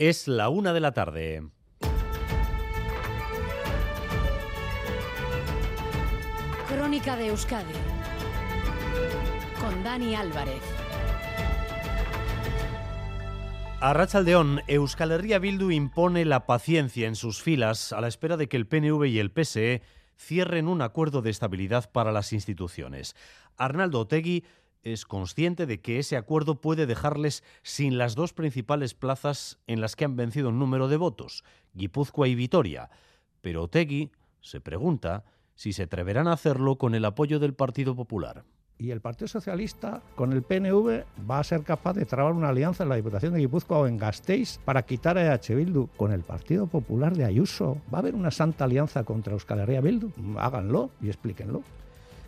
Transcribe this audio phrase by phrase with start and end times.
[0.00, 1.42] Es la una de la tarde.
[6.66, 7.74] Crónica de Euskadi
[9.60, 10.62] con Dani Álvarez.
[13.80, 18.48] A Rachaldeón, Euskal Herria Bildu impone la paciencia en sus filas a la espera de
[18.48, 19.82] que el PNV y el PSE
[20.16, 23.16] cierren un acuerdo de estabilidad para las instituciones.
[23.58, 24.44] Arnaldo Otegui
[24.82, 29.96] es consciente de que ese acuerdo puede dejarles sin las dos principales plazas en las
[29.96, 31.44] que han vencido un número de votos,
[31.74, 32.90] Guipúzcoa y Vitoria.
[33.40, 35.24] Pero Otegui se pregunta
[35.54, 38.44] si se atreverán a hacerlo con el apoyo del Partido Popular.
[38.78, 42.82] Y el Partido Socialista con el PNV va a ser capaz de trabar una alianza
[42.82, 46.22] en la Diputación de Guipúzcoa o en Gasteiz para quitar a EH Bildu con el
[46.22, 47.76] Partido Popular de Ayuso.
[47.92, 50.10] ¿Va a haber una santa alianza contra Euskal Herria Bildu?
[50.38, 51.62] Háganlo y explíquenlo.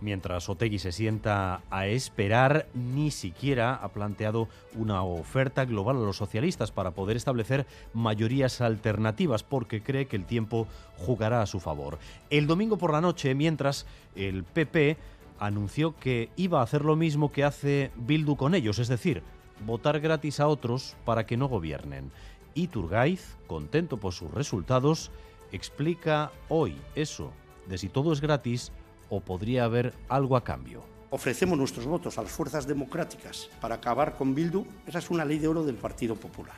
[0.00, 6.18] Mientras Otegui se sienta a esperar, ni siquiera ha planteado una oferta global a los
[6.18, 10.66] socialistas para poder establecer mayorías alternativas, porque cree que el tiempo
[10.98, 11.98] jugará a su favor.
[12.28, 14.98] El domingo por la noche, mientras el PP
[15.38, 19.22] anunció que iba a hacer lo mismo que hace Bildu con ellos, es decir,
[19.64, 22.10] votar gratis a otros para que no gobiernen.
[22.54, 25.10] Y Turgaiz, contento por sus resultados,
[25.52, 27.32] explica hoy eso,
[27.66, 28.72] de si todo es gratis
[29.08, 30.82] o podría haber algo a cambio.
[31.10, 34.66] Ofrecemos nuestros votos a las fuerzas democráticas para acabar con Bildu.
[34.86, 36.56] Esa es una ley de oro del Partido Popular.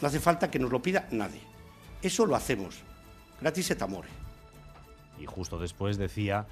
[0.00, 1.40] No hace falta que nos lo pida nadie.
[2.00, 2.82] Eso lo hacemos.
[3.40, 4.08] Gratis et amore.
[5.18, 6.46] Y justo después decía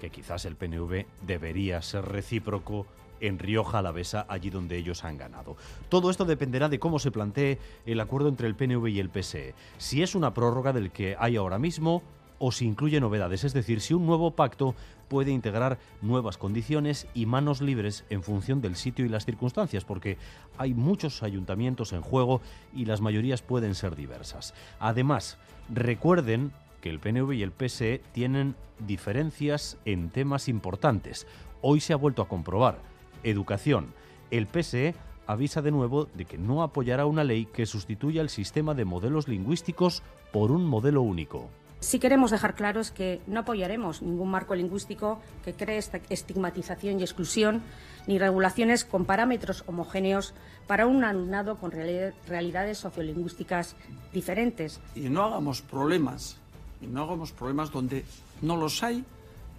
[0.00, 2.86] que quizás el PNV debería ser recíproco
[3.20, 5.56] en Rioja Alavesa, allí donde ellos han ganado.
[5.88, 9.54] Todo esto dependerá de cómo se plantee el acuerdo entre el PNV y el PSE.
[9.78, 12.02] Si es una prórroga del que hay ahora mismo
[12.44, 14.74] o si incluye novedades, es decir, si un nuevo pacto
[15.06, 20.18] puede integrar nuevas condiciones y manos libres en función del sitio y las circunstancias, porque
[20.58, 22.40] hay muchos ayuntamientos en juego
[22.74, 24.54] y las mayorías pueden ser diversas.
[24.80, 25.38] Además,
[25.72, 31.28] recuerden que el PNV y el PSE tienen diferencias en temas importantes.
[31.60, 32.80] Hoy se ha vuelto a comprobar.
[33.22, 33.94] Educación.
[34.32, 34.96] El PSE
[35.28, 39.28] avisa de nuevo de que no apoyará una ley que sustituya el sistema de modelos
[39.28, 40.02] lingüísticos
[40.32, 41.48] por un modelo único.
[41.82, 47.00] Sí queremos dejar claro es que no apoyaremos ningún marco lingüístico que cree esta estigmatización
[47.00, 47.60] y exclusión,
[48.06, 50.32] ni regulaciones con parámetros homogéneos
[50.68, 53.74] para un alumnado con realidades sociolingüísticas
[54.12, 54.80] diferentes.
[54.94, 56.36] Y no hagamos problemas,
[56.80, 58.04] y no hagamos problemas donde
[58.42, 59.04] no los hay,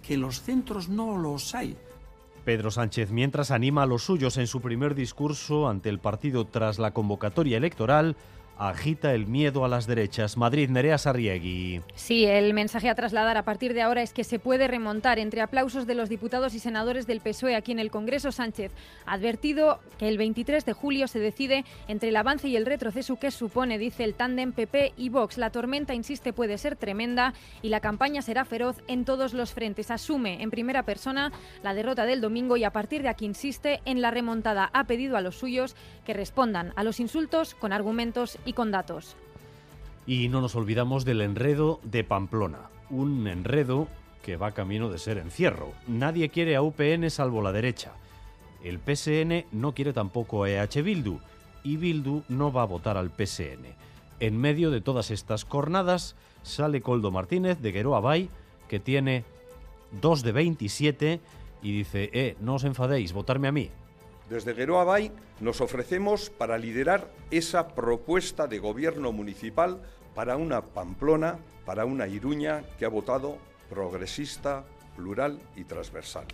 [0.02, 1.76] que en los centros no los hay.
[2.46, 6.78] Pedro Sánchez, mientras anima a los suyos en su primer discurso ante el partido tras
[6.78, 8.16] la convocatoria electoral,
[8.58, 10.36] agita el miedo a las derechas.
[10.36, 11.80] Madrid, Nerea Sarriegui.
[11.94, 15.40] Sí, el mensaje a trasladar a partir de ahora es que se puede remontar entre
[15.40, 18.32] aplausos de los diputados y senadores del PSOE aquí en el Congreso.
[18.32, 18.72] Sánchez
[19.06, 23.16] ha advertido que el 23 de julio se decide entre el avance y el retroceso
[23.16, 25.38] que supone, dice el tándem PP y Vox.
[25.38, 29.90] La tormenta, insiste, puede ser tremenda y la campaña será feroz en todos los frentes.
[29.90, 31.32] Asume en primera persona
[31.62, 34.70] la derrota del domingo y a partir de aquí insiste en la remontada.
[34.72, 39.16] Ha pedido a los suyos que respondan a los insultos con argumentos y con datos.
[40.06, 43.88] Y no nos olvidamos del enredo de Pamplona, un enredo
[44.22, 45.72] que va camino de ser encierro.
[45.86, 47.92] Nadie quiere a UPN salvo la derecha.
[48.62, 51.20] El PSN no quiere tampoco a EH Bildu
[51.62, 53.66] y Bildu no va a votar al PSN.
[54.20, 58.30] En medio de todas estas cornadas sale Coldo Martínez de Gueroa Bay,
[58.68, 59.24] que tiene
[60.00, 61.20] 2 de 27
[61.62, 63.70] y dice, eh, no os enfadéis, votarme a mí.
[64.28, 69.82] Desde Gueroa Bay nos ofrecemos para liderar esa propuesta de gobierno municipal
[70.14, 73.36] para una Pamplona, para una Iruña que ha votado
[73.68, 74.64] progresista,
[74.96, 76.26] plural y transversal.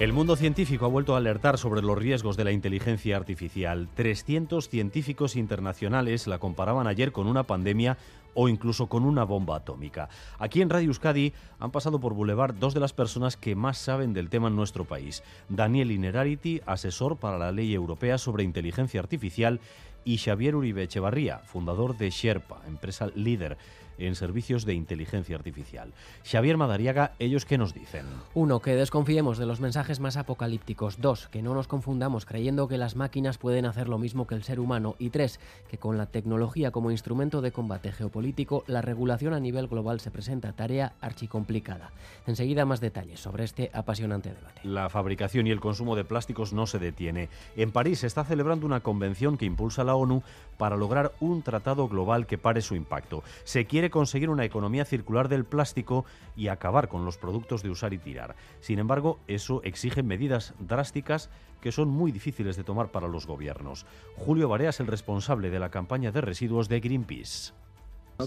[0.00, 3.86] El mundo científico ha vuelto a alertar sobre los riesgos de la inteligencia artificial.
[3.94, 7.98] 300 científicos internacionales la comparaban ayer con una pandemia
[8.34, 10.08] o incluso con una bomba atómica.
[10.38, 14.12] Aquí en Radio Euskadi han pasado por Boulevard dos de las personas que más saben
[14.12, 15.22] del tema en nuestro país.
[15.48, 19.60] Daniel Inerarity, asesor para la Ley Europea sobre Inteligencia Artificial,
[20.04, 23.58] y Xavier Uribe Echevarría, fundador de Sherpa, empresa líder
[24.00, 25.92] en servicios de inteligencia artificial.
[26.24, 28.06] Xavier Madariaga, ¿ellos qué nos dicen?
[28.34, 31.00] Uno, que desconfiemos de los mensajes más apocalípticos.
[31.00, 34.42] Dos, que no nos confundamos creyendo que las máquinas pueden hacer lo mismo que el
[34.42, 34.96] ser humano.
[34.98, 39.68] Y tres, que con la tecnología como instrumento de combate geopolítico, la regulación a nivel
[39.68, 41.92] global se presenta tarea archicomplicada.
[42.26, 44.60] Enseguida más detalles sobre este apasionante debate.
[44.64, 47.28] La fabricación y el consumo de plásticos no se detiene.
[47.56, 50.22] En París se está celebrando una convención que impulsa la ONU
[50.56, 53.22] para lograr un tratado global que pare su impacto.
[53.44, 56.04] Se quiere conseguir una economía circular del plástico
[56.36, 58.36] y acabar con los productos de usar y tirar.
[58.60, 63.86] Sin embargo, eso exige medidas drásticas que son muy difíciles de tomar para los gobiernos.
[64.16, 67.52] Julio Barea es el responsable de la campaña de residuos de Greenpeace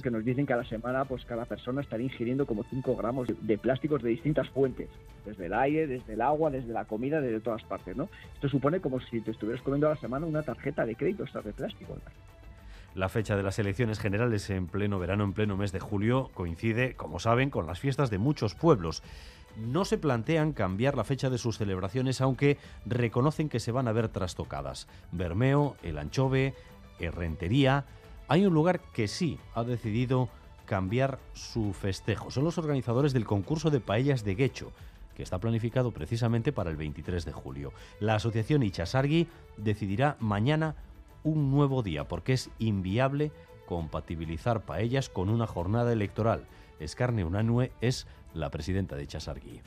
[0.02, 3.28] que nos dicen que a la semana pues cada persona estaría ingiriendo como 5 gramos
[3.42, 4.90] de, plásticos de distintas fuentes,
[5.26, 7.96] desde el aire, desde el agua, desde la comida, desde todas partes.
[8.34, 11.54] Esto supone como si te estuvieras comiendo a la semana una tarjeta de crédito de
[11.54, 11.98] plástico.
[12.96, 16.96] La fecha de las elecciones generales en pleno verano, en pleno mes de julio, coincide,
[16.96, 19.02] como saben, con las fiestas de muchos pueblos.
[19.58, 23.94] No se plantean cambiar la fecha de sus celebraciones, aunque reconocen que se van a
[23.94, 24.88] ver trastocadas.
[25.12, 26.54] Bermeo, El Anchove,
[27.00, 27.86] Herrentería,
[28.28, 30.30] hay un lugar que sí ha decidido
[30.66, 32.30] cambiar su festejo.
[32.30, 34.72] Son los organizadores del concurso de paellas de Guecho,
[35.16, 37.74] que está planificado precisamente para el 23 de julio.
[38.00, 40.76] La asociación Ichasargui decidirá mañana
[41.24, 43.32] un nuevo día, porque es inviable
[43.66, 46.46] compatibilizar paellas con una jornada electoral.
[46.80, 49.62] Escarne Unanue es la presidenta de Ichasargui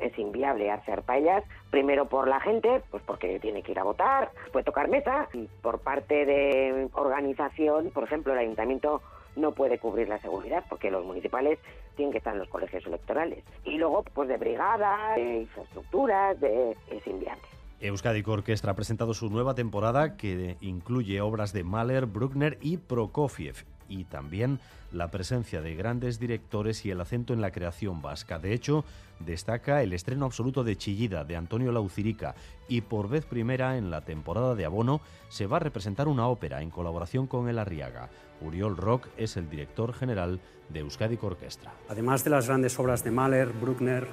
[0.00, 4.30] es inviable hacer paellas, primero por la gente, pues porque tiene que ir a votar,
[4.52, 9.02] puede tocar mesa, y por parte de organización, por ejemplo, el ayuntamiento
[9.36, 11.58] no puede cubrir la seguridad porque los municipales
[11.96, 13.44] tienen que estar en los colegios electorales.
[13.64, 17.42] Y luego, pues de brigada, de infraestructuras, de, es inviable.
[17.80, 23.64] Euskadi Orquestra ha presentado su nueva temporada que incluye obras de Mahler, Bruckner y Prokofiev
[23.88, 24.60] y también
[24.92, 28.38] la presencia de grandes directores y el acento en la creación vasca.
[28.38, 28.84] De hecho,
[29.18, 32.34] destaca el estreno absoluto de Chillida de Antonio Laucirica
[32.68, 36.60] y por vez primera en la temporada de Abono se va a representar una ópera
[36.60, 38.10] en colaboración con el Arriaga.
[38.42, 40.38] Uriol Rock es el director general
[40.68, 41.72] de Euskadi Orquestra.
[41.88, 44.06] Además de las grandes obras de Mahler, Bruckner,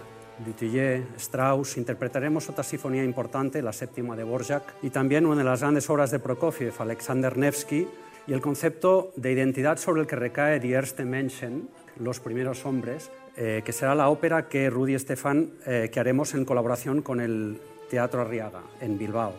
[0.45, 5.61] Dutillé, Strauss, interpretaremos otra sinfonía importante, la séptima de Borjak, y también una de las
[5.61, 7.87] grandes obras de Prokofiev, Alexander Nevsky,
[8.27, 13.09] y el concepto de identidad sobre el que recae Die erste Menschen, los primeros hombres,
[13.35, 17.59] eh, que será la ópera que Rudy Estefan eh, que haremos en colaboración con el
[17.89, 19.33] Teatro Arriaga en Bilbao.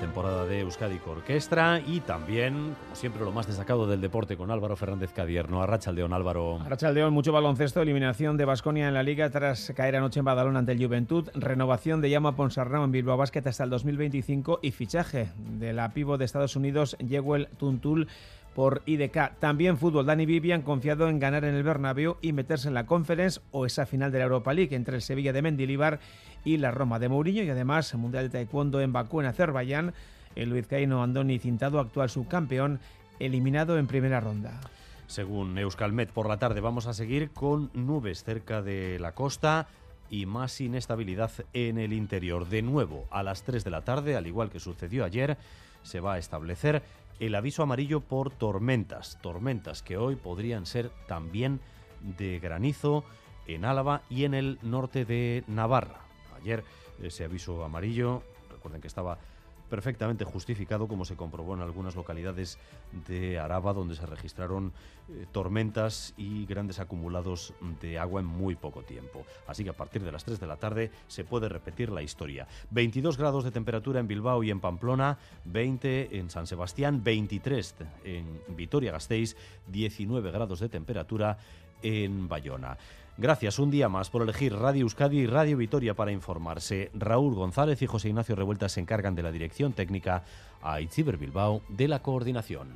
[0.00, 4.76] Temporada de Euskadi Orquestra y también, como siempre, lo más destacado del deporte con Álvaro
[4.76, 5.62] Fernández Cadierno.
[5.62, 6.60] Arrachaldeón, Álvaro.
[6.60, 10.72] Arrachaldeón, mucho baloncesto, eliminación de Basconia en la Liga tras caer anoche en Badalona ante
[10.72, 15.28] el Juventud, renovación de Llama Ponsarnau en Bilbao Basket hasta el 2025 y fichaje
[15.58, 18.08] de la pivo de Estados Unidos, Yeguel Tuntul
[18.56, 19.38] por IDK.
[19.38, 20.06] También fútbol.
[20.06, 23.84] Dani Vivian confiado en ganar en el Bernabéu y meterse en la Conference o esa
[23.84, 26.00] final de la Europa League entre el Sevilla de Mendilibar
[26.42, 29.92] y la Roma de Mourinho y además el Mundial de Taekwondo en Bakú en Azerbaiyán.
[30.36, 32.80] El vizcaíno Andoni Cintado, actual subcampeón,
[33.20, 34.58] eliminado en primera ronda.
[35.06, 39.68] Según Euskalmet, por la tarde vamos a seguir con nubes cerca de la costa
[40.08, 42.48] y más inestabilidad en el interior.
[42.48, 45.36] De nuevo, a las 3 de la tarde, al igual que sucedió ayer,
[45.82, 46.82] se va a establecer
[47.18, 51.60] el aviso amarillo por tormentas, tormentas que hoy podrían ser también
[52.00, 53.04] de granizo
[53.46, 56.00] en Álava y en el norte de Navarra.
[56.40, 56.64] Ayer
[57.02, 59.18] ese aviso amarillo, recuerden que estaba
[59.66, 62.58] perfectamente justificado, como se comprobó en algunas localidades
[63.06, 64.72] de Araba, donde se registraron
[65.08, 69.24] eh, tormentas y grandes acumulados de agua en muy poco tiempo.
[69.46, 72.46] Así que a partir de las 3 de la tarde se puede repetir la historia.
[72.70, 77.74] 22 grados de temperatura en Bilbao y en Pamplona, 20 en San Sebastián, 23
[78.04, 79.36] en Vitoria-Gasteiz,
[79.68, 81.38] 19 grados de temperatura
[81.82, 82.76] en Bayona.
[83.18, 86.90] Gracias un día más por elegir Radio Euskadi y Radio Vitoria para informarse.
[86.92, 90.22] Raúl González y José Ignacio Revuelta se encargan de la dirección técnica,
[90.62, 92.68] a Itziber Bilbao de la coordinación.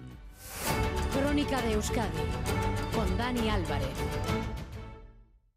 [1.13, 2.09] Crónica de Euskadi
[2.95, 3.89] con Dani Álvarez.